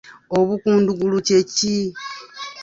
Obukundugulu 0.37 1.17
kye 1.27 1.39
ki? 1.53 1.73